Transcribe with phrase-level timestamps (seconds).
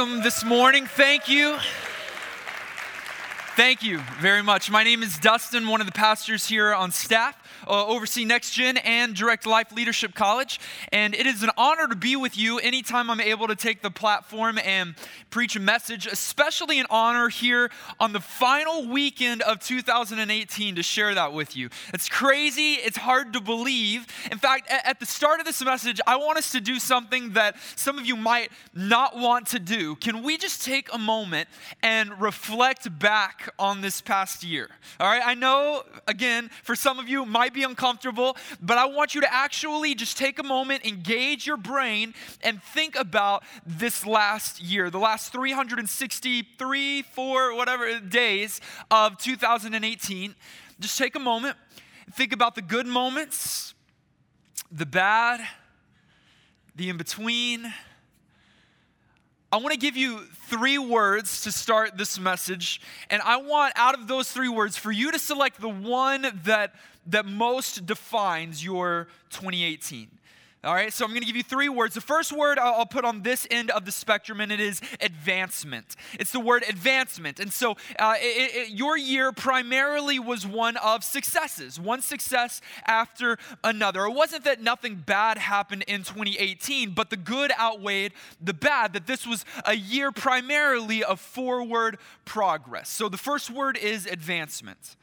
[0.00, 0.86] Welcome this morning.
[0.86, 1.58] Thank you.
[3.54, 4.70] Thank you very much.
[4.70, 7.36] My name is Dustin, one of the pastors here on staff
[7.66, 10.60] uh, oversee Next Gen and Direct Life Leadership College.
[10.92, 13.90] And it is an honor to be with you anytime I'm able to take the
[13.90, 14.94] platform and
[15.30, 21.14] preach a message, especially an honor here on the final weekend of 2018 to share
[21.14, 21.68] that with you.
[21.94, 24.06] It's crazy, it's hard to believe.
[24.30, 27.56] In fact, at the start of this message, I want us to do something that
[27.76, 29.96] some of you might not want to do.
[29.96, 31.48] Can we just take a moment
[31.82, 34.68] and reflect back on this past year?
[34.98, 39.14] All right, I know, again, for some of you, might be uncomfortable, but I want
[39.14, 44.62] you to actually just take a moment, engage your brain, and think about this last
[44.62, 50.34] year, the last 363, four, whatever days of 2018.
[50.78, 51.56] Just take a moment,
[52.12, 53.74] think about the good moments,
[54.70, 55.40] the bad,
[56.76, 57.72] the in between.
[59.52, 62.80] I want to give you three words to start this message.
[63.10, 66.74] And I want, out of those three words, for you to select the one that
[67.10, 70.08] that most defines your 2018.
[70.62, 71.94] All right, so I'm going to give you three words.
[71.94, 75.96] The first word I'll put on this end of the spectrum, and it is advancement.
[76.18, 77.40] It's the word advancement.
[77.40, 83.38] And so uh, it, it, your year primarily was one of successes, one success after
[83.64, 84.04] another.
[84.04, 89.06] It wasn't that nothing bad happened in 2018, but the good outweighed the bad, that
[89.06, 92.90] this was a year primarily of forward progress.
[92.90, 94.96] So the first word is advancement.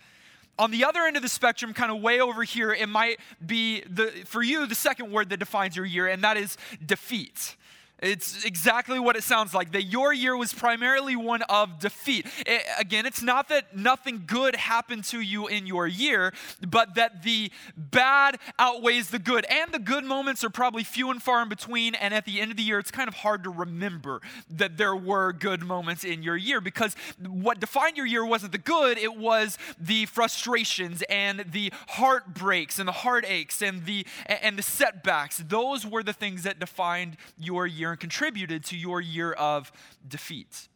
[0.60, 3.82] On the other end of the spectrum, kind of way over here, it might be
[3.82, 7.56] the, for you the second word that defines your year, and that is defeat.
[8.00, 9.72] It's exactly what it sounds like.
[9.72, 12.28] That your year was primarily one of defeat.
[12.46, 16.32] It, again, it's not that nothing good happened to you in your year,
[16.68, 19.46] but that the bad outweighs the good.
[19.46, 21.96] And the good moments are probably few and far in between.
[21.96, 24.96] And at the end of the year, it's kind of hard to remember that there
[24.96, 29.18] were good moments in your year because what defined your year wasn't the good, it
[29.18, 35.44] was the frustrations and the heartbreaks and the heartaches and the, and the setbacks.
[35.48, 39.72] Those were the things that defined your year year and contributed to your year of
[40.08, 40.68] defeat.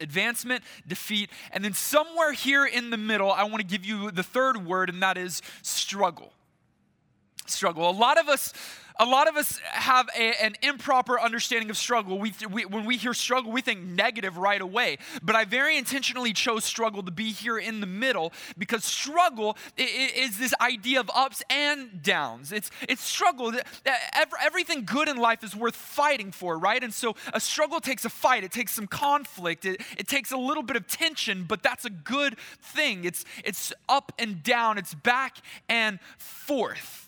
[0.00, 4.22] Advancement, defeat, and then somewhere here in the middle, I want to give you the
[4.22, 6.32] third word, and that is struggle.
[7.46, 7.88] Struggle.
[7.88, 8.52] A lot of us
[8.98, 12.18] a lot of us have a, an improper understanding of struggle.
[12.18, 14.98] We, we, when we hear struggle, we think negative right away.
[15.22, 20.38] But I very intentionally chose struggle to be here in the middle because struggle is
[20.38, 22.52] this idea of ups and downs.
[22.52, 23.52] It's, it's struggle.
[24.42, 26.82] Everything good in life is worth fighting for, right?
[26.82, 30.36] And so a struggle takes a fight, it takes some conflict, it, it takes a
[30.36, 33.04] little bit of tension, but that's a good thing.
[33.04, 37.05] It's, it's up and down, it's back and forth.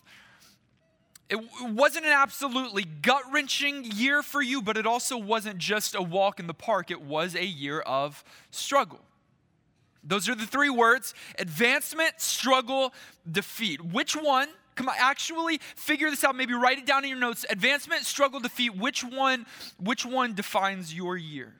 [1.30, 6.00] It wasn't an absolutely gut wrenching year for you, but it also wasn't just a
[6.00, 6.90] walk in the park.
[6.90, 9.00] It was a year of struggle.
[10.02, 12.94] Those are the three words advancement, struggle,
[13.30, 13.84] defeat.
[13.84, 14.48] Which one?
[14.74, 16.34] Come on, actually figure this out.
[16.34, 17.44] Maybe write it down in your notes.
[17.50, 18.76] Advancement, struggle, defeat.
[18.76, 19.44] Which one,
[19.78, 21.54] which one defines your year?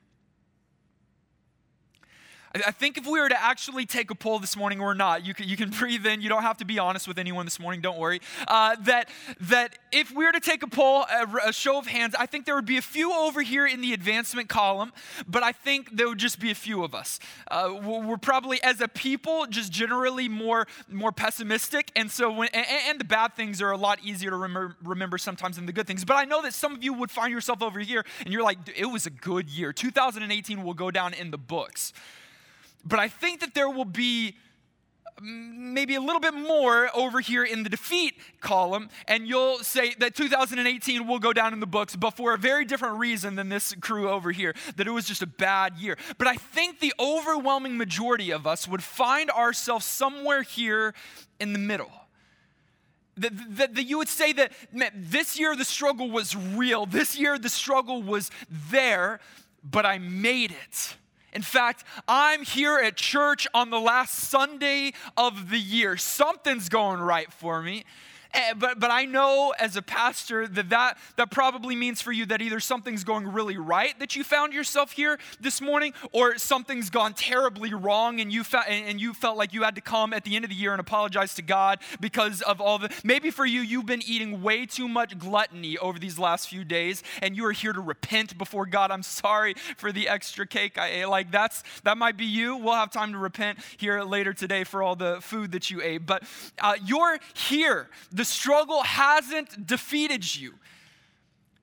[2.55, 5.33] I think if we were to actually take a poll this morning or not, you
[5.33, 6.21] can, you can breathe in.
[6.21, 7.81] You don't have to be honest with anyone this morning.
[7.81, 8.21] Don't worry.
[8.47, 9.09] Uh, that
[9.41, 12.45] that if we were to take a poll, a, a, show of hands, I think
[12.45, 14.93] there would be a few over here in the advancement column,
[15.27, 17.19] but I think there would just be a few of us.
[17.49, 22.65] Uh, we're probably as a people just generally more more pessimistic, and so when and,
[22.87, 25.85] and the bad things are a lot easier to remember, remember sometimes than the good
[25.85, 26.03] things.
[26.03, 28.57] But I know that some of you would find yourself over here, and you're like,
[28.75, 29.71] it was a good year.
[29.71, 31.93] 2018 will go down in the books.
[32.85, 34.35] But I think that there will be
[35.21, 39.93] mm, maybe a little bit more over here in the defeat column, and you'll say
[39.99, 43.49] that 2018 will go down in the books, but for a very different reason than
[43.49, 45.97] this crew over here, that it was just a bad year.
[46.17, 50.93] But I think the overwhelming majority of us would find ourselves somewhere here
[51.39, 51.91] in the middle.
[53.17, 57.19] That, that, that, you would say that man, this year the struggle was real, this
[57.19, 59.19] year the struggle was there,
[59.61, 60.95] but I made it.
[61.33, 65.97] In fact, I'm here at church on the last Sunday of the year.
[65.97, 67.85] Something's going right for me.
[68.31, 72.27] Eh, but, but I know as a pastor that, that that probably means for you
[72.27, 76.91] that either something's going really right that you found yourself here this morning, or something's
[76.91, 80.25] gone terribly wrong and you, fa- and you felt like you had to come at
[80.25, 82.93] the end of the year and apologize to God because of all the.
[83.03, 87.01] Maybe for you, you've been eating way too much gluttony over these last few days
[87.23, 88.91] and you are here to repent before God.
[88.91, 91.05] I'm sorry for the extra cake I ate.
[91.05, 92.57] Like that's that might be you.
[92.57, 96.05] We'll have time to repent here later today for all the food that you ate.
[96.05, 96.23] But
[96.59, 100.55] uh, you're here the struggle hasn't defeated you.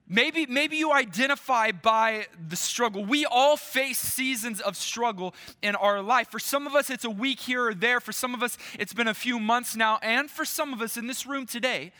[0.09, 3.05] Maybe, maybe you identify by the struggle.
[3.05, 6.31] We all face seasons of struggle in our life.
[6.31, 8.01] For some of us, it's a week here or there.
[8.01, 9.99] For some of us, it's been a few months now.
[10.01, 11.93] And for some of us in this room today,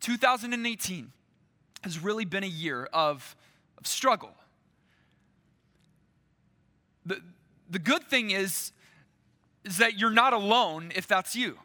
[0.00, 1.12] 2018
[1.84, 3.36] has really been a year of,
[3.76, 4.32] of struggle.
[7.04, 7.20] The,
[7.68, 8.72] the good thing is,
[9.66, 11.58] is that you're not alone if that's you.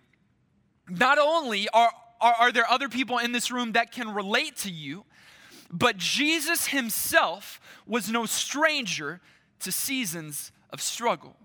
[0.90, 1.92] Not only are,
[2.22, 5.06] are, are there other people in this room that can relate to you,
[5.72, 9.20] but Jesus himself was no stranger
[9.60, 11.36] to seasons of struggle.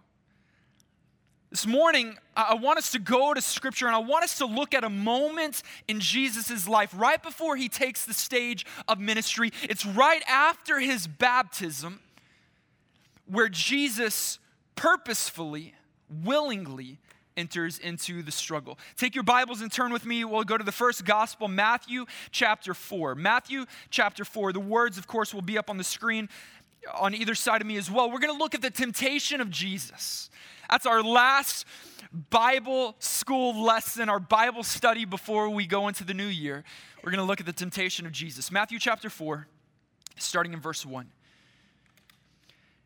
[1.50, 4.74] This morning, I want us to go to scripture and I want us to look
[4.74, 9.52] at a moment in Jesus' life right before he takes the stage of ministry.
[9.62, 12.00] It's right after his baptism
[13.26, 14.38] where Jesus
[14.74, 15.74] purposefully,
[16.24, 16.98] willingly
[17.36, 18.78] enters into the struggle.
[18.96, 20.24] Take your Bibles and turn with me.
[20.24, 23.14] We'll go to the first gospel, Matthew chapter 4.
[23.14, 24.52] Matthew chapter 4.
[24.52, 26.28] The words, of course, will be up on the screen
[26.94, 28.10] on either side of me as well.
[28.10, 30.30] We're going to look at the temptation of Jesus.
[30.70, 31.66] That's our last
[32.30, 36.64] Bible school lesson, our Bible study before we go into the new year.
[37.02, 38.50] We're going to look at the temptation of Jesus.
[38.50, 39.46] Matthew chapter 4,
[40.16, 41.10] starting in verse 1.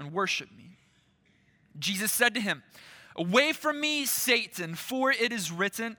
[0.00, 0.76] and worship me.
[1.78, 2.62] Jesus said to him,
[3.16, 5.96] Away from me, Satan, for it is written,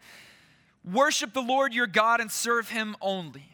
[0.84, 3.46] Worship the Lord your God and serve him only.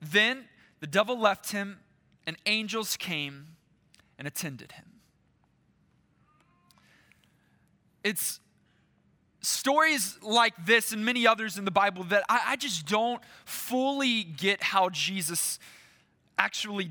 [0.00, 0.44] Then
[0.80, 1.80] the devil left him,
[2.26, 3.56] and angels came
[4.18, 4.84] and attended him.
[8.04, 8.40] It's
[9.40, 14.22] stories like this and many others in the Bible that I, I just don't fully
[14.22, 15.58] get how Jesus
[16.38, 16.90] actually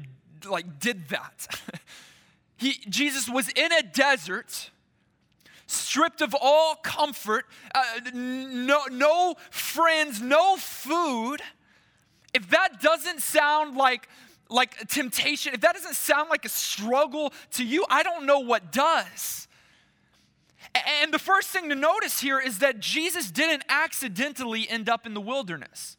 [0.50, 1.62] like did that.
[2.58, 4.72] He, Jesus was in a desert,
[5.68, 7.84] stripped of all comfort, uh,
[8.14, 11.42] no, no friends, no food.
[12.34, 14.10] If that doesn't sound like
[14.50, 18.72] like temptation, if that doesn't sound like a struggle to you, I don't know what
[18.72, 19.48] does.
[21.02, 25.14] And the first thing to notice here is that Jesus didn't accidentally end up in
[25.14, 25.98] the wilderness.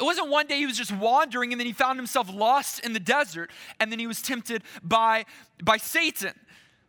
[0.00, 2.94] It wasn't one day he was just wandering and then he found himself lost in
[2.94, 5.26] the desert and then he was tempted by,
[5.62, 6.32] by Satan.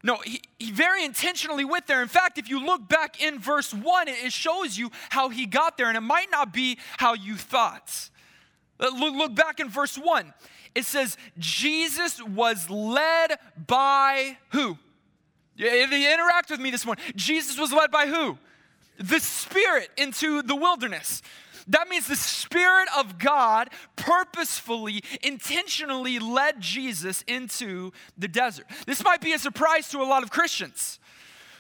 [0.04, 2.02] No, he, he very intentionally went there.
[2.02, 5.78] In fact, if you look back in verse 1, it shows you how he got
[5.78, 8.10] there, and it might not be how you thought.
[8.80, 10.34] Uh, look, look back in verse 1.
[10.74, 13.38] It says, Jesus was led
[13.68, 14.78] by who?
[15.58, 17.04] They interact with me this morning.
[17.16, 18.40] Jesus was led by who?
[18.98, 21.22] The Spirit into the wilderness.
[21.68, 28.66] That means the Spirit of God purposefully, intentionally led Jesus into the desert.
[28.86, 31.00] This might be a surprise to a lot of Christians.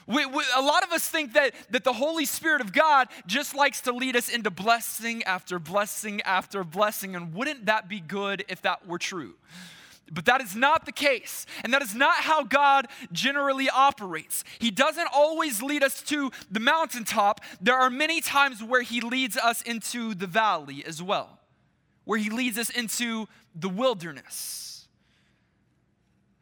[0.07, 3.55] We, we, a lot of us think that, that the Holy Spirit of God just
[3.55, 7.15] likes to lead us into blessing after blessing after blessing.
[7.15, 9.35] And wouldn't that be good if that were true?
[10.11, 11.45] But that is not the case.
[11.63, 14.43] And that is not how God generally operates.
[14.59, 17.41] He doesn't always lead us to the mountaintop.
[17.61, 21.39] There are many times where He leads us into the valley as well,
[22.03, 24.87] where He leads us into the wilderness.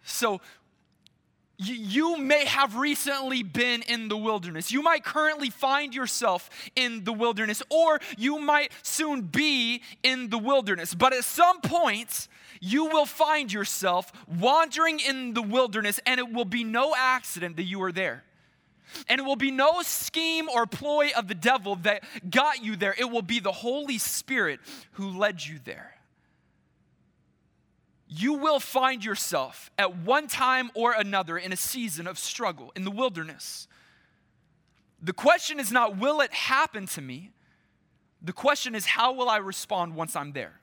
[0.03, 0.41] So,
[1.61, 4.71] you may have recently been in the wilderness.
[4.71, 10.37] You might currently find yourself in the wilderness, or you might soon be in the
[10.37, 10.95] wilderness.
[10.95, 12.29] But at some point,
[12.59, 17.63] you will find yourself wandering in the wilderness, and it will be no accident that
[17.63, 18.23] you are there.
[19.07, 22.95] And it will be no scheme or ploy of the devil that got you there.
[22.97, 24.59] It will be the Holy Spirit
[24.93, 25.95] who led you there.
[28.07, 32.83] You will find yourself at one time or another in a season of struggle in
[32.83, 33.67] the wilderness.
[35.01, 37.31] The question is not, will it happen to me?
[38.21, 40.59] The question is, how will I respond once I'm there?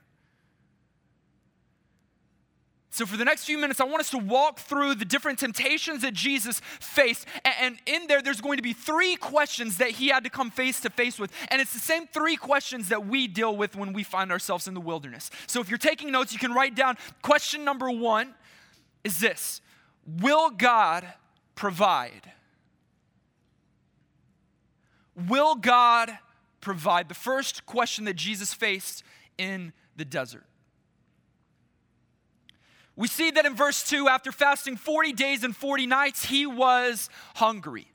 [2.97, 6.01] So, for the next few minutes, I want us to walk through the different temptations
[6.01, 7.27] that Jesus faced.
[7.45, 10.81] And in there, there's going to be three questions that he had to come face
[10.81, 11.31] to face with.
[11.49, 14.73] And it's the same three questions that we deal with when we find ourselves in
[14.73, 15.29] the wilderness.
[15.45, 18.33] So, if you're taking notes, you can write down question number one
[19.03, 19.61] is this
[20.07, 21.05] Will God
[21.53, 22.31] provide?
[25.15, 26.17] Will God
[26.61, 27.09] provide?
[27.09, 29.03] The first question that Jesus faced
[29.37, 30.46] in the desert.
[32.97, 37.09] We see that in verse 2, after fasting 40 days and 40 nights, he was
[37.35, 37.87] hungry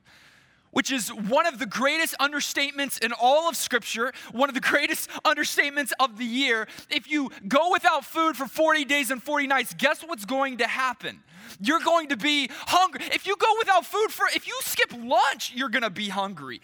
[0.73, 5.09] which is one of the greatest understatements in all of Scripture, one of the greatest
[5.25, 6.67] understatements of the year.
[6.91, 10.67] If you go without food for 40 days and 40 nights, guess what's going to
[10.67, 11.23] happen?
[11.61, 13.05] You're going to be hungry.
[13.13, 16.61] If you go without food for, if you skip lunch, you're going to be hungry.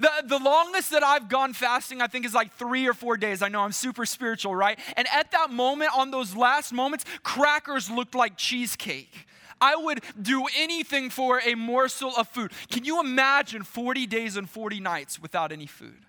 [0.00, 3.42] The, the longest that I've gone fasting, I think, is like three or four days.
[3.42, 4.78] I know I'm super spiritual, right?
[4.96, 9.26] And at that moment, on those last moments, crackers looked like cheesecake.
[9.60, 12.52] I would do anything for a morsel of food.
[12.70, 16.06] Can you imagine 40 days and 40 nights without any food?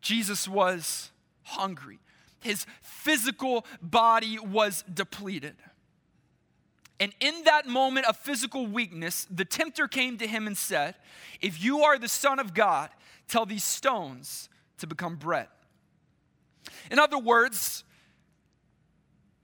[0.00, 1.10] Jesus was
[1.42, 1.98] hungry,
[2.38, 5.56] his physical body was depleted.
[6.98, 10.94] And in that moment of physical weakness, the tempter came to him and said,
[11.40, 12.90] If you are the Son of God,
[13.28, 14.48] tell these stones
[14.78, 15.48] to become bread.
[16.90, 17.84] In other words,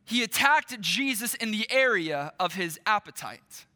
[0.04, 3.66] he attacked Jesus in the area of his appetite.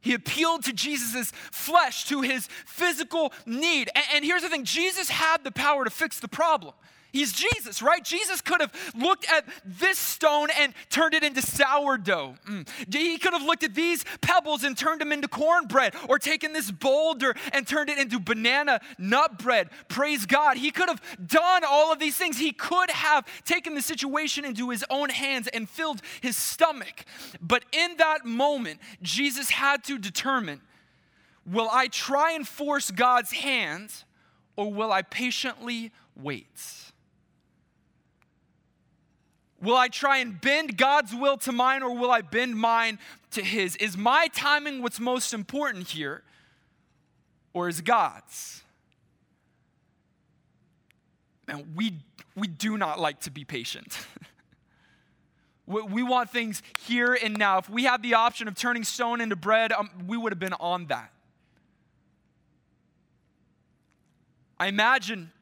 [0.00, 3.88] He appealed to Jesus' flesh, to his physical need.
[4.12, 6.74] And, here's the thing Jesus had the power to fix the problem.
[7.14, 8.04] He's Jesus, right?
[8.04, 12.34] Jesus could have looked at this stone and turned it into sourdough.
[12.50, 12.68] Mm.
[12.92, 16.72] He could have looked at these pebbles and turned them into cornbread, or taken this
[16.72, 19.70] boulder and turned it into banana nut bread.
[19.86, 20.56] Praise God.
[20.56, 22.36] He could have done all of these things.
[22.36, 27.04] He could have taken the situation into his own hands and filled his stomach.
[27.40, 30.62] But in that moment, Jesus had to determine
[31.46, 33.92] will I try and force God's hand,
[34.56, 36.90] or will I patiently wait?
[39.64, 42.98] Will I try and bend God's will to mine or will I bend mine
[43.30, 43.76] to His?
[43.76, 46.22] Is my timing what's most important here
[47.54, 48.62] or is God's?
[51.48, 51.94] Man, we,
[52.36, 53.98] we do not like to be patient.
[55.66, 57.58] we, we, want things here and now.
[57.58, 60.54] If we had the option of turning stone into bread, um, we would have been
[60.54, 61.10] on that.
[64.58, 65.32] I imagine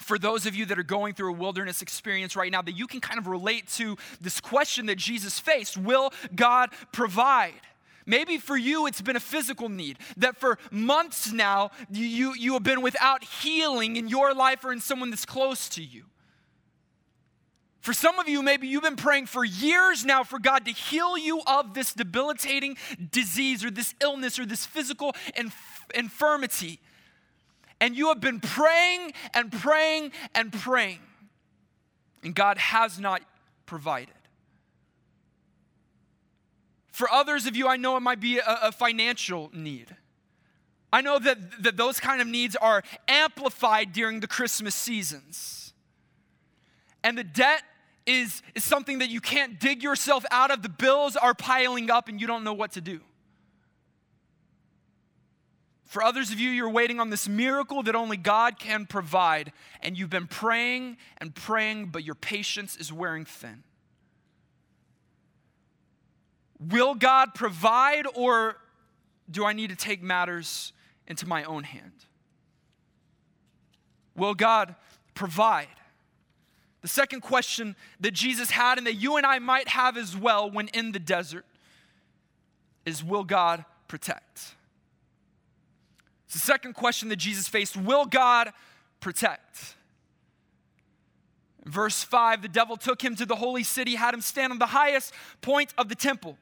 [0.00, 2.86] for those of you that are going through a wilderness experience right now, that you
[2.86, 7.60] can kind of relate to this question that Jesus faced Will God provide?
[8.06, 12.62] Maybe for you, it's been a physical need, that for months now, you, you, have
[12.62, 16.04] been without healing in your life or in someone that's close to you.
[17.80, 21.16] For some of you, maybe you've been praying for years now for God to heal
[21.16, 22.76] you of this debilitating
[23.10, 26.80] disease or this illness or this physical inf- infirmity
[27.80, 31.00] and you have been praying and praying and praying,
[32.22, 33.22] and God has not
[33.66, 34.14] provided.
[36.92, 39.96] For others of you, I know it might be a, a financial need.
[40.92, 45.72] I know that, that those kind of needs are amplified during the Christmas seasons.
[47.02, 47.62] And the debt
[48.06, 50.62] is, is something that you can't dig yourself out of.
[50.62, 53.00] The bills are piling up and you don't know what to do.
[55.90, 59.98] For others of you, you're waiting on this miracle that only God can provide, and
[59.98, 63.64] you've been praying and praying, but your patience is wearing thin.
[66.60, 68.56] Will God provide, or
[69.28, 70.72] do I need to take matters
[71.08, 72.04] into my own hand?
[74.14, 74.76] Will God
[75.14, 75.66] provide?
[76.82, 80.48] The second question that Jesus had, and that you and I might have as well
[80.48, 81.46] when in the desert,
[82.86, 84.54] is Will God protect?
[86.30, 88.52] It's the second question that Jesus faced Will God
[89.00, 89.74] protect?
[91.64, 94.66] Verse 5, the devil took him to the holy city, had him stand on the
[94.66, 96.38] highest point of the temple.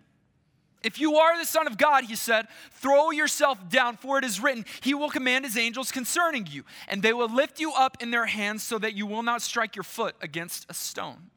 [0.83, 4.41] If you are the Son of God, he said, throw yourself down, for it is
[4.41, 8.11] written, He will command His angels concerning you, and they will lift you up in
[8.11, 11.31] their hands so that you will not strike your foot against a stone.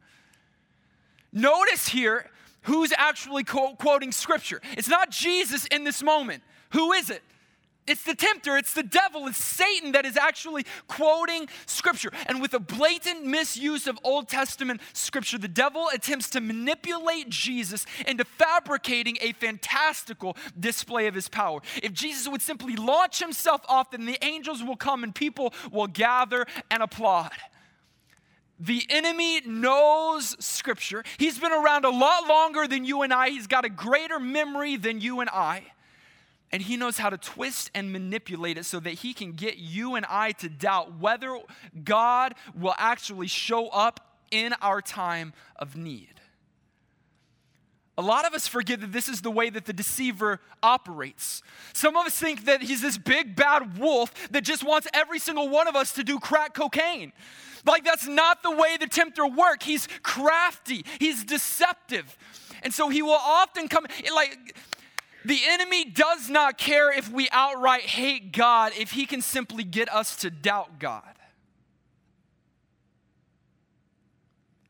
[1.31, 2.29] Notice here
[2.63, 4.61] who's actually quoting scripture.
[4.77, 6.43] It's not Jesus in this moment.
[6.71, 7.23] Who is it?
[7.87, 12.11] It's the tempter, it's the devil, it's Satan that is actually quoting scripture.
[12.27, 17.87] And with a blatant misuse of Old Testament scripture, the devil attempts to manipulate Jesus
[18.07, 21.59] into fabricating a fantastical display of his power.
[21.81, 25.87] If Jesus would simply launch himself off, then the angels will come and people will
[25.87, 27.31] gather and applaud.
[28.59, 31.03] The enemy knows scripture.
[31.17, 33.29] He's been around a lot longer than you and I.
[33.29, 35.63] He's got a greater memory than you and I.
[36.53, 39.95] And he knows how to twist and manipulate it so that he can get you
[39.95, 41.39] and I to doubt whether
[41.83, 46.21] God will actually show up in our time of need.
[47.97, 51.43] A lot of us forget that this is the way that the deceiver operates.
[51.73, 55.49] Some of us think that he's this big bad wolf that just wants every single
[55.49, 57.13] one of us to do crack cocaine.
[57.65, 59.65] Like, that's not the way the tempter works.
[59.65, 62.17] He's crafty, he's deceptive.
[62.63, 64.55] And so he will often come, like,
[65.25, 69.91] the enemy does not care if we outright hate God if he can simply get
[69.93, 71.03] us to doubt God.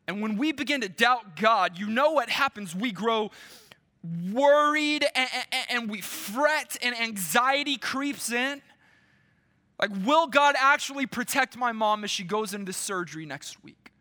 [0.08, 2.76] And when we begin to doubt God, you know what happens.
[2.76, 3.32] We grow
[4.32, 8.62] worried and, and, and we fret, and anxiety creeps in.
[9.80, 13.92] Like, will God actually protect my mom as she goes into surgery next week?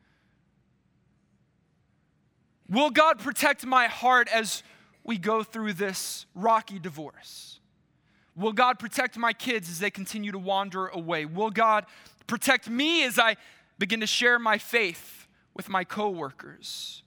[2.69, 4.63] Will God protect my heart as
[5.11, 7.59] we go through this rocky divorce?
[8.37, 11.25] Will God protect my kids as they continue to wander away?
[11.25, 11.85] Will God
[12.29, 13.35] protect me as I
[13.77, 17.03] begin to share my faith with my coworkers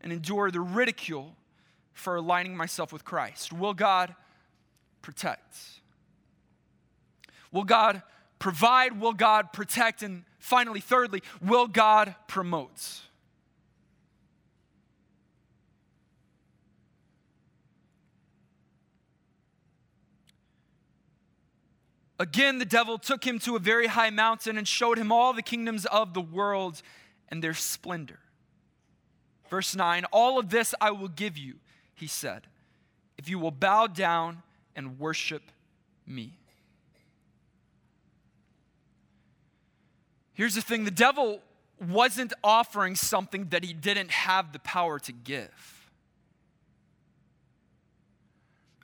[0.00, 1.34] and endure the ridicule
[1.92, 3.52] for aligning myself with Christ?
[3.52, 4.14] Will God
[5.02, 5.56] protect?
[7.50, 8.00] Will God
[8.38, 9.00] provide?
[9.00, 10.04] Will God protect?
[10.04, 13.00] And finally, thirdly, will God promote?
[22.18, 25.42] Again, the devil took him to a very high mountain and showed him all the
[25.42, 26.82] kingdoms of the world
[27.28, 28.18] and their splendor.
[29.48, 31.54] Verse 9 All of this I will give you,
[31.94, 32.46] he said,
[33.16, 34.42] if you will bow down
[34.74, 35.42] and worship
[36.06, 36.32] me.
[40.32, 41.40] Here's the thing the devil
[41.80, 45.77] wasn't offering something that he didn't have the power to give.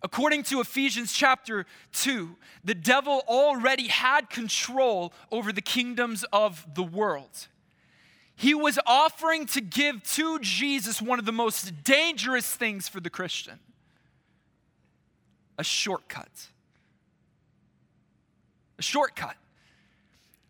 [0.04, 1.64] According to Ephesians chapter
[1.94, 7.48] 2, the devil already had control over the kingdoms of the world.
[8.36, 13.08] He was offering to give to Jesus one of the most dangerous things for the
[13.08, 13.58] Christian
[15.56, 16.48] a shortcut.
[18.78, 19.36] A shortcut.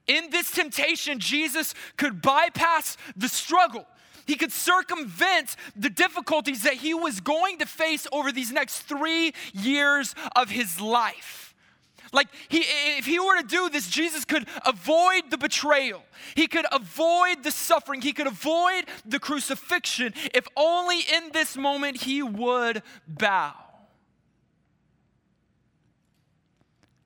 [0.08, 3.86] In this temptation, Jesus could bypass the struggle.
[4.26, 9.34] He could circumvent the difficulties that he was going to face over these next three
[9.52, 11.54] years of his life.
[12.12, 12.64] Like, he,
[12.96, 16.04] if he were to do this, Jesus could avoid the betrayal.
[16.36, 18.00] He could avoid the suffering.
[18.00, 23.52] He could avoid the crucifixion if only in this moment he would bow.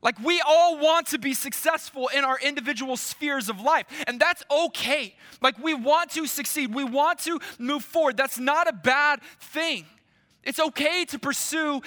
[0.01, 4.45] Like, we all want to be successful in our individual spheres of life, and that's
[4.51, 5.17] okay.
[5.43, 8.17] Like, we want to succeed, we want to move forward.
[8.17, 9.87] That's not a bad thing.
[10.45, 11.83] It's okay to pursue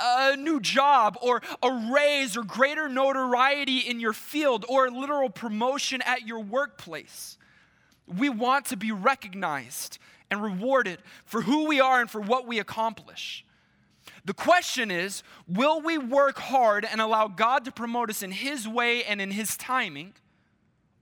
[0.00, 5.30] a new job or a raise or greater notoriety in your field or a literal
[5.30, 7.38] promotion at your workplace.
[8.06, 9.98] We want to be recognized
[10.30, 13.44] and rewarded for who we are and for what we accomplish.
[14.26, 18.68] The question is will we work hard and allow God to promote us in His
[18.68, 20.12] way and in His timing?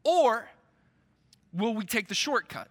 [0.05, 0.49] Or
[1.53, 2.69] will we take the shortcut?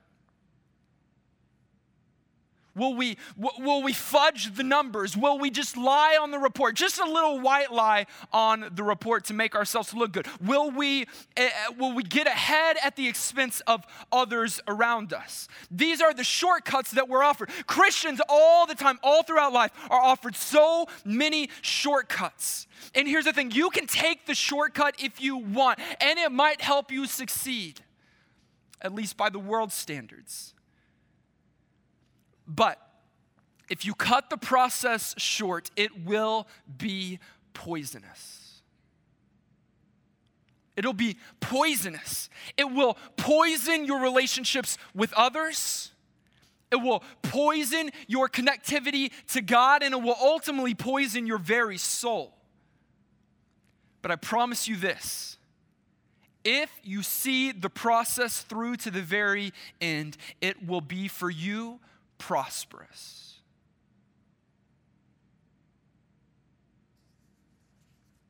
[2.75, 5.15] Will we, will we fudge the numbers?
[5.15, 6.75] Will we just lie on the report?
[6.75, 10.27] Just a little white lie on the report to make ourselves look good?
[10.41, 11.05] Will we,
[11.37, 15.47] uh, will we get ahead at the expense of others around us?
[15.69, 17.49] These are the shortcuts that we're offered.
[17.67, 22.65] Christians all the time, all throughout life, are offered so many shortcuts.
[22.95, 26.61] And here's the thing you can take the shortcut if you want, and it might
[26.61, 27.81] help you succeed,
[28.81, 30.52] at least by the world's standards.
[32.47, 32.79] But
[33.69, 37.19] if you cut the process short, it will be
[37.53, 38.61] poisonous.
[40.75, 42.29] It'll be poisonous.
[42.57, 45.91] It will poison your relationships with others.
[46.71, 52.33] It will poison your connectivity to God, and it will ultimately poison your very soul.
[54.01, 55.37] But I promise you this
[56.43, 61.79] if you see the process through to the very end, it will be for you
[62.27, 63.33] prosperous.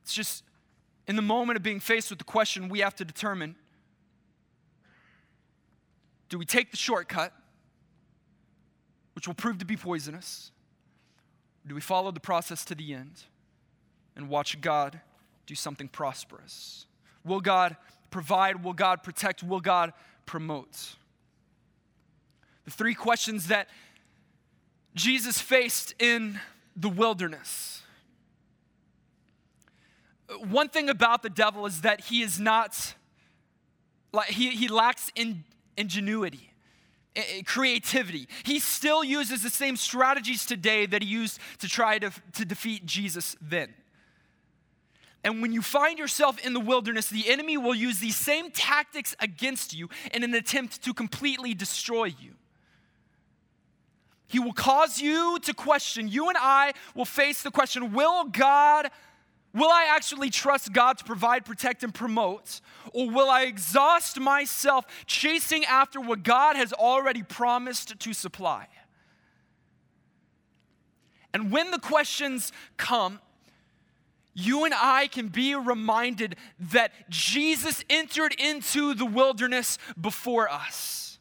[0.02, 0.44] It's just
[1.08, 3.56] in the moment of being faced with the question, we have to determine
[6.30, 7.32] do we take the shortcut,
[9.14, 10.50] which will prove to be poisonous?
[11.68, 13.22] Do we follow the process to the end
[14.16, 15.00] and watch God
[15.46, 16.88] do something prosperous?
[17.24, 17.78] Will God
[18.10, 18.64] provide?
[18.64, 19.44] Will God protect?
[19.44, 19.94] Will God
[20.26, 20.96] promote?
[22.66, 23.68] The three questions that
[24.96, 26.40] Jesus faced in
[26.76, 27.82] the wilderness.
[30.40, 32.96] One thing about the devil is that he is not,
[34.12, 35.44] like, he, he lacks in,
[35.78, 36.52] ingenuity,
[37.46, 38.28] creativity.
[38.44, 42.86] He still uses the same strategies today that he used to try to, to defeat
[42.86, 43.74] Jesus then.
[45.24, 49.16] And when you find yourself in the wilderness, the enemy will use these same tactics
[49.20, 52.36] against you in an attempt to completely destroy you.
[54.34, 56.08] He will cause you to question.
[56.08, 58.90] You and I will face the question Will God,
[59.54, 62.60] will I actually trust God to provide, protect, and promote?
[62.94, 68.66] Or will I exhaust myself chasing after what God has already promised to supply?
[71.32, 73.20] And when the questions come,
[74.34, 76.38] you and I can be reminded
[76.72, 81.13] that Jesus entered into the wilderness before us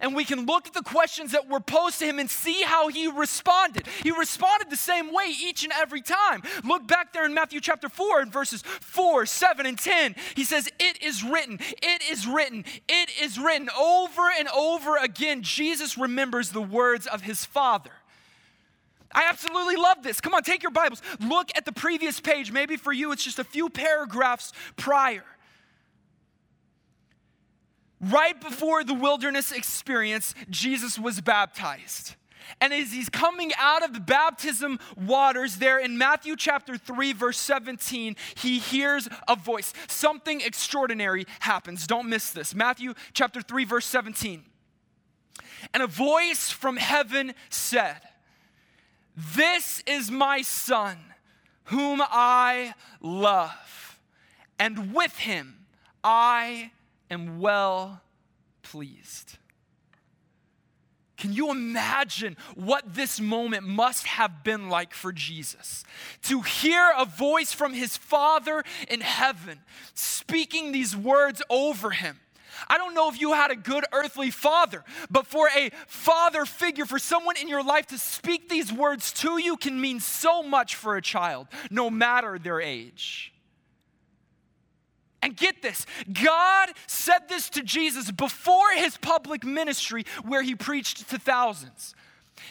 [0.00, 2.88] and we can look at the questions that were posed to him and see how
[2.88, 3.86] he responded.
[4.02, 6.42] He responded the same way each and every time.
[6.64, 10.14] Look back there in Matthew chapter 4 in verses 4, 7, and 10.
[10.34, 13.68] He says, It is written, it is written, it is written.
[13.78, 17.90] Over and over again, Jesus remembers the words of his Father.
[19.14, 20.20] I absolutely love this.
[20.20, 21.02] Come on, take your Bibles.
[21.20, 22.50] Look at the previous page.
[22.50, 25.24] Maybe for you, it's just a few paragraphs prior.
[28.02, 32.16] Right before the wilderness experience, Jesus was baptized.
[32.60, 37.38] And as he's coming out of the baptism waters there in Matthew chapter 3, verse
[37.38, 39.72] 17, he hears a voice.
[39.86, 41.86] Something extraordinary happens.
[41.86, 42.54] Don't miss this.
[42.54, 44.42] Matthew chapter 3, verse 17.
[45.72, 48.00] And a voice from heaven said,
[49.16, 50.98] This is my son,
[51.64, 54.00] whom I love,
[54.58, 55.66] and with him
[56.02, 56.72] I
[57.12, 58.00] am well
[58.62, 59.38] pleased.
[61.16, 65.84] Can you imagine what this moment must have been like for Jesus?
[66.24, 69.60] To hear a voice from his Father in heaven
[69.94, 72.18] speaking these words over him.
[72.68, 76.84] I don't know if you had a good earthly father, but for a father figure,
[76.84, 80.74] for someone in your life to speak these words to you can mean so much
[80.74, 83.31] for a child, no matter their age.
[85.22, 91.08] And get this God said this to Jesus before his public ministry, where he preached
[91.10, 91.94] to thousands.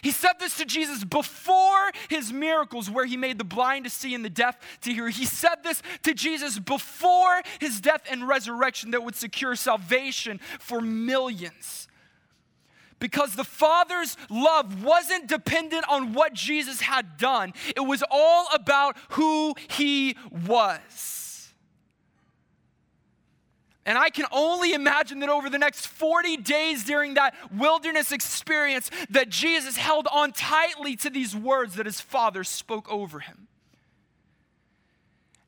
[0.01, 4.15] He said this to Jesus before his miracles, where he made the blind to see
[4.15, 5.09] and the deaf to hear.
[5.09, 10.79] He said this to Jesus before his death and resurrection that would secure salvation for
[10.79, 11.89] millions.
[12.99, 18.95] Because the Father's love wasn't dependent on what Jesus had done, it was all about
[19.09, 20.15] who he
[20.47, 21.20] was.
[23.91, 28.89] And I can only imagine that over the next 40 days during that wilderness experience
[29.09, 33.49] that Jesus held on tightly to these words that his father spoke over him.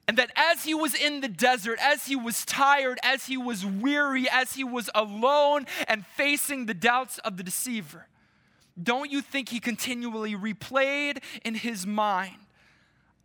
[0.10, 3.66] And that as he was in the desert, as he was tired, as he was
[3.66, 8.08] weary, as he was alone and facing the doubts of the deceiver,
[8.82, 12.36] don't you think he continually replayed in his mind,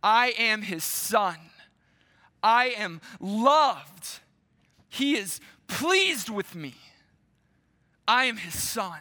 [0.01, 1.35] I am his son.
[2.41, 4.21] I am loved.
[4.89, 6.75] He is pleased with me.
[8.07, 8.99] I am his son.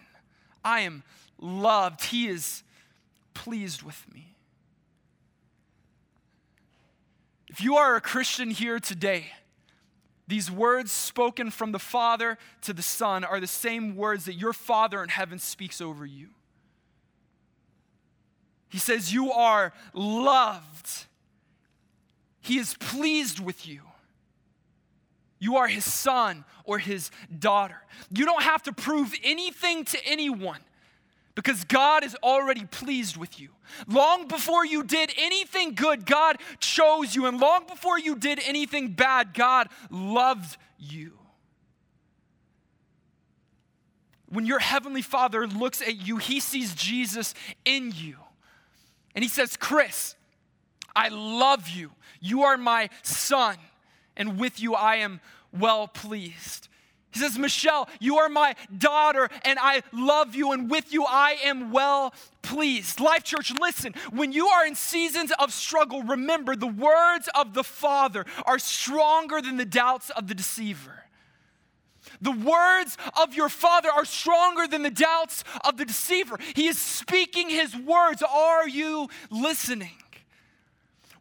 [0.64, 1.03] I am
[1.40, 2.05] loved.
[2.05, 2.62] He is
[3.35, 4.37] pleased with me.
[7.48, 9.33] If you are a Christian here today,
[10.29, 14.53] these words spoken from the Father to the Son are the same words that your
[14.53, 16.29] Father in heaven speaks over you.
[18.68, 21.07] He says, You are loved.
[22.42, 23.81] He is pleased with you.
[25.38, 27.81] You are his son or his daughter.
[28.11, 30.61] You don't have to prove anything to anyone
[31.35, 33.51] because God is already pleased with you.
[33.87, 37.27] Long before you did anything good, God chose you.
[37.27, 41.12] And long before you did anything bad, God loved you.
[44.29, 48.16] When your heavenly father looks at you, he sees Jesus in you.
[49.14, 50.16] And he says, Chris,
[50.94, 51.92] I love you.
[52.20, 53.57] You are my son
[54.18, 55.20] and with you I am
[55.52, 56.68] well pleased.
[57.11, 61.38] He says, Michelle, you are my daughter, and I love you, and with you I
[61.42, 63.00] am well pleased.
[63.00, 67.64] Life Church, listen, when you are in seasons of struggle, remember the words of the
[67.64, 71.04] Father are stronger than the doubts of the deceiver.
[72.20, 76.38] The words of your Father are stronger than the doubts of the deceiver.
[76.54, 78.22] He is speaking His words.
[78.22, 79.96] Are you listening?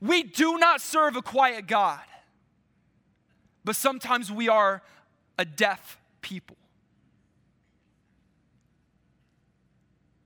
[0.01, 2.01] We do not serve a quiet God
[3.67, 4.81] but sometimes we are
[5.37, 6.55] a deaf people.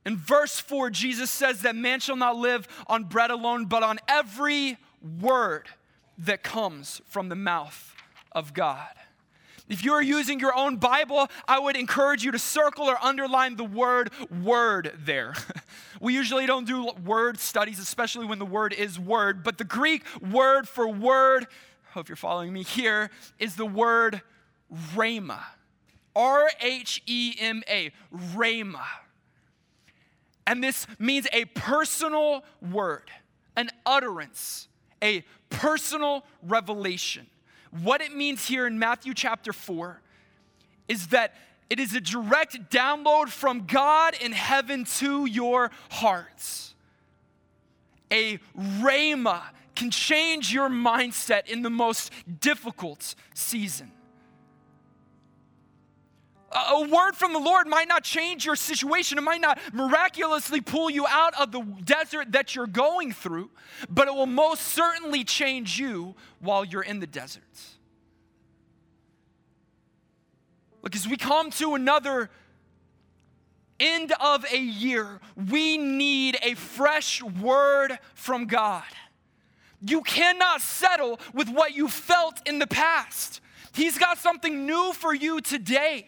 [0.06, 3.98] In verse 4, Jesus says that man shall not live on bread alone, but on
[4.08, 4.78] every
[5.20, 5.68] word
[6.20, 7.96] that comes from the mouth
[8.32, 8.90] of God.
[9.68, 13.64] If you're using your own Bible, I would encourage you to circle or underline the
[13.64, 14.12] word
[14.44, 15.34] word there.
[16.00, 20.04] we usually don't do word studies, especially when the word is word, but the Greek
[20.22, 21.48] word for word,
[21.94, 24.22] hope you're following me here, is the word
[24.94, 25.40] rhema.
[26.16, 27.92] R H E M A,
[28.34, 28.84] rhema.
[30.48, 33.10] And this means a personal word,
[33.56, 34.68] an utterance,
[35.02, 37.28] a personal revelation.
[37.84, 40.02] What it means here in Matthew chapter 4
[40.88, 41.36] is that
[41.70, 46.76] it is a direct download from God in heaven to your hearts.
[48.12, 49.42] A rhema
[49.82, 53.92] can change your mindset in the most difficult season.
[56.52, 59.18] A word from the Lord might not change your situation.
[59.18, 63.50] It might not miraculously pull you out of the desert that you're going through,
[63.90, 67.42] but it will most certainly change you while you're in the desert.
[70.84, 72.30] Look, as we come to another
[73.80, 78.84] end of a year, we need a fresh word from God.
[79.82, 83.42] You cannot settle with what you felt in the past.
[83.74, 86.06] He's got something new for you today.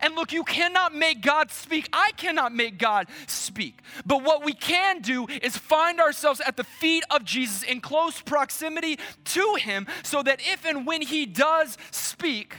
[0.00, 1.88] And look, you cannot make God speak.
[1.92, 3.80] I cannot make God speak.
[4.04, 8.20] But what we can do is find ourselves at the feet of Jesus in close
[8.20, 12.56] proximity to Him so that if and when He does speak,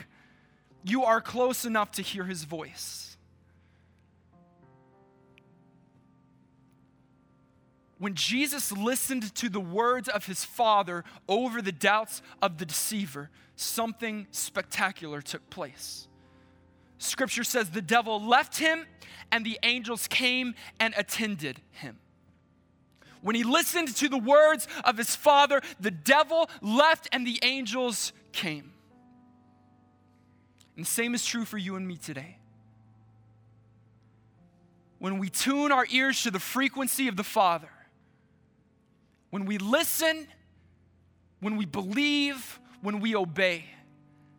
[0.82, 3.05] you are close enough to hear His voice.
[7.98, 13.30] When Jesus listened to the words of his Father over the doubts of the deceiver,
[13.56, 16.08] something spectacular took place.
[16.98, 18.86] Scripture says the devil left him
[19.32, 21.98] and the angels came and attended him.
[23.22, 28.12] When he listened to the words of his father, the devil left and the angels
[28.32, 28.72] came.
[30.76, 32.36] And the same is true for you and me today.
[34.98, 37.68] When we tune our ears to the frequency of the Father,
[39.30, 40.26] when we listen,
[41.40, 43.64] when we believe, when we obey,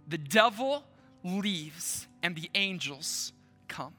[0.08, 0.84] the devil
[1.23, 3.34] leaves and the angels
[3.67, 3.93] come.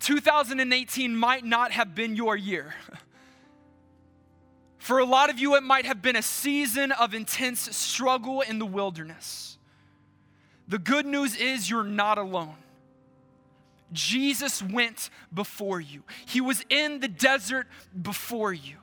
[0.00, 2.74] 2018 might not have been your year.
[4.78, 8.58] For a lot of you, it might have been a season of intense struggle in
[8.58, 9.56] the wilderness.
[10.66, 12.56] The good news is you're not alone.
[13.92, 17.66] Jesus went before you, He was in the desert
[18.00, 18.76] before you.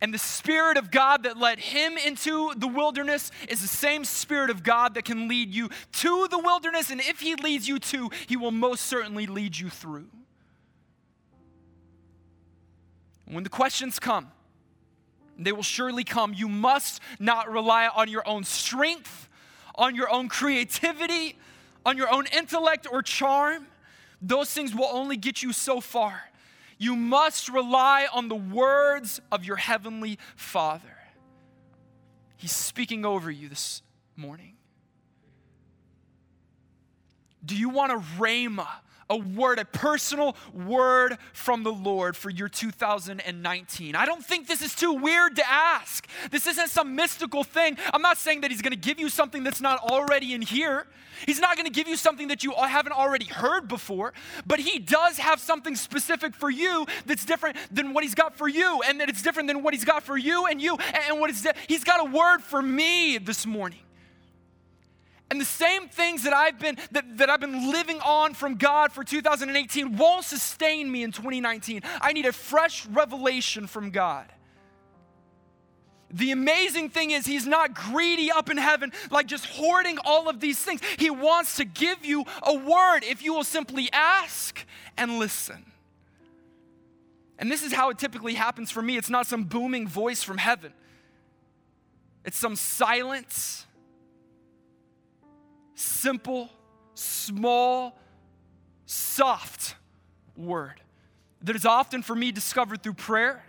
[0.00, 4.48] And the Spirit of God that led him into the wilderness is the same Spirit
[4.48, 6.90] of God that can lead you to the wilderness.
[6.90, 10.06] And if he leads you to, he will most certainly lead you through.
[13.24, 14.28] When the questions come,
[15.36, 19.28] they will surely come, you must not rely on your own strength,
[19.74, 21.36] on your own creativity,
[21.84, 23.66] on your own intellect or charm.
[24.20, 26.22] Those things will only get you so far.
[26.78, 30.96] You must rely on the words of your heavenly Father.
[32.36, 33.82] He's speaking over you this
[34.16, 34.54] morning.
[37.44, 38.68] Do you want a rhema
[39.10, 43.94] a word, a personal word from the Lord for your 2019.
[43.94, 46.06] I don't think this is too weird to ask.
[46.30, 47.78] This isn't some mystical thing.
[47.92, 50.86] I'm not saying that He's going to give you something that's not already in here.
[51.26, 54.12] He's not going to give you something that you haven't already heard before,
[54.46, 58.48] but He does have something specific for you that's different than what He's got for
[58.48, 60.76] you, and that it's different than what He's got for you and you,
[61.08, 63.80] and what is He's got a word for me this morning.
[65.30, 68.92] And the same things that I've been that, that I've been living on from God
[68.92, 71.82] for 2018 won't sustain me in 2019.
[72.00, 74.26] I need a fresh revelation from God.
[76.10, 80.40] The amazing thing is, he's not greedy up in heaven, like just hoarding all of
[80.40, 80.80] these things.
[80.96, 84.64] He wants to give you a word if you will simply ask
[84.96, 85.66] and listen.
[87.38, 90.38] And this is how it typically happens for me it's not some booming voice from
[90.38, 90.72] heaven,
[92.24, 93.66] it's some silence
[95.78, 96.50] simple,
[96.94, 97.96] small,
[98.86, 99.76] soft
[100.36, 100.80] word
[101.42, 103.44] that is often for me discovered through prayer.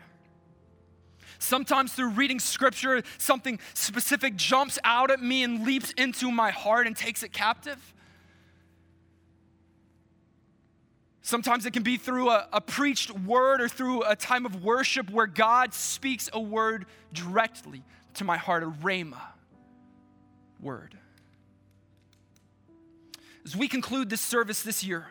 [1.40, 6.86] Sometimes through reading scripture, something specific jumps out at me and leaps into my heart
[6.86, 7.94] and takes it captive.
[11.22, 15.10] Sometimes it can be through a, a, preached word or through a time of worship
[15.12, 17.84] where God speaks a word directly
[18.16, 19.22] to my heart, a rhema
[20.60, 20.98] word.
[23.50, 25.08] As we conclude this service this year,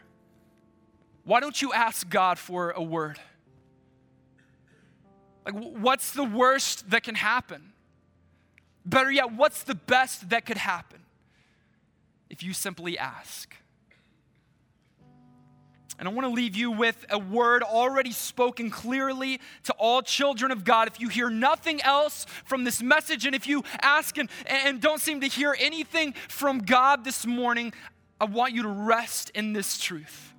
[1.24, 3.18] why don't you ask God for a word?
[5.44, 7.72] Like, what's the worst that can happen?
[8.87, 11.01] Better yet, what's the best that could happen
[12.31, 13.57] if you simply ask?
[15.98, 20.53] And I want to leave you with a word already spoken clearly to all children
[20.53, 20.87] of God.
[20.87, 25.01] If you hear nothing else from this message, and if you ask and, and don't
[25.01, 27.72] seem to hear anything from God this morning,
[28.20, 30.35] I want you to rest in this truth.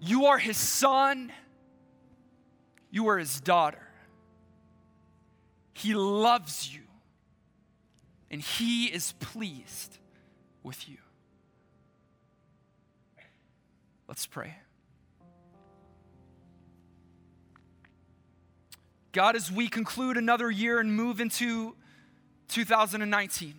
[0.00, 1.32] You are his son,
[2.90, 3.82] you are his daughter.
[5.72, 6.82] He loves you,
[8.30, 9.98] and he is pleased
[10.62, 10.96] with you.
[14.08, 14.54] Let's pray.
[19.12, 21.74] God, as we conclude another year and move into
[22.48, 23.54] 2019,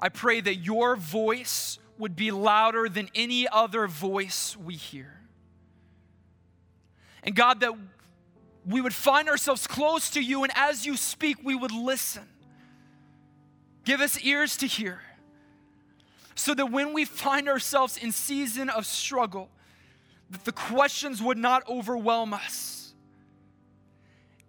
[0.00, 5.20] I pray that your voice would be louder than any other voice we hear.
[7.22, 7.74] And God, that
[8.66, 12.26] we would find ourselves close to you, and as you speak, we would listen.
[13.84, 15.02] Give us ears to hear
[16.34, 19.50] so that when we find ourselves in season of struggle,
[20.30, 22.94] that the questions would not overwhelm us.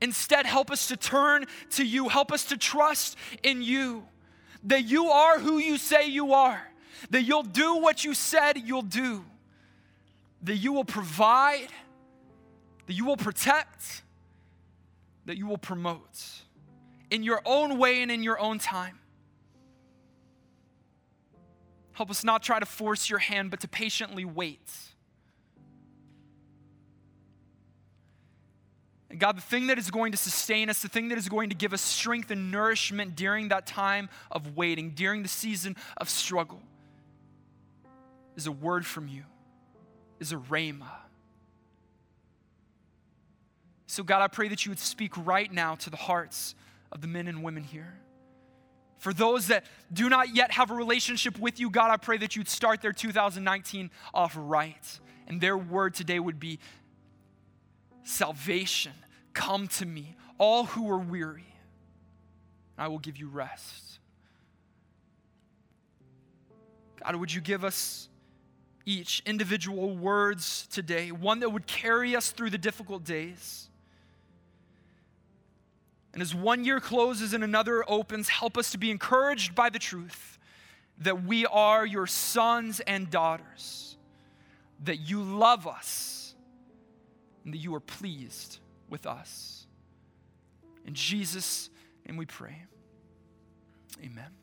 [0.02, 4.08] Instead, help us to turn to you, help us to trust in you,
[4.64, 6.62] that you are who you say you are,
[7.10, 9.24] that you'll do what you said you'll do,
[10.44, 11.70] that you will provide,
[12.88, 14.04] that you will protect,
[15.26, 16.42] that you will promote
[17.10, 19.00] in your own way and in your own time.
[21.94, 24.72] Help us not try to force your hand, but to patiently wait.
[29.12, 31.50] And God, the thing that is going to sustain us, the thing that is going
[31.50, 36.10] to give us strength and nourishment during that time of waiting, during the season of
[36.10, 36.62] struggle,
[38.38, 39.24] is a word from you,
[40.22, 40.88] is a rhema.
[43.86, 46.56] So, God, I pray that you would speak right now to the hearts
[46.94, 47.94] of the men and women here.
[48.98, 52.38] For those that do not yet have a relationship with you, God, I pray that
[52.38, 55.00] you'd start their 2019 off right.
[55.28, 56.60] And their word today would be
[58.04, 58.94] salvation.
[59.34, 61.46] Come to me, all who are weary.
[62.78, 64.00] I will give you rest.
[67.04, 68.10] God, would you give us
[68.86, 73.70] each individual words today, one that would carry us through the difficult days?
[76.14, 79.80] And as one year closes and another opens, help us to be encouraged by the
[79.80, 80.38] truth
[81.00, 83.96] that we are your sons and daughters,
[84.84, 86.21] that you love us,
[87.44, 89.66] and that you are pleased with us.
[90.86, 91.70] In Jesus'
[92.06, 92.64] name we pray.
[94.04, 94.41] Amen.